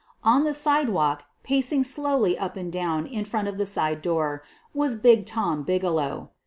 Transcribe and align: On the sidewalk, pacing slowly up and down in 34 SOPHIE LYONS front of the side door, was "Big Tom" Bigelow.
On 0.23 0.45
the 0.45 0.53
sidewalk, 0.55 1.25
pacing 1.43 1.83
slowly 1.83 2.35
up 2.35 2.57
and 2.57 2.71
down 2.73 3.05
in 3.05 3.19
34 3.19 3.19
SOPHIE 3.19 3.19
LYONS 3.19 3.29
front 3.29 3.47
of 3.49 3.57
the 3.59 3.65
side 3.67 4.01
door, 4.01 4.43
was 4.73 4.95
"Big 4.95 5.27
Tom" 5.27 5.61
Bigelow. 5.61 6.31